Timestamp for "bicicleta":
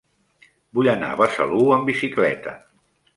1.91-2.55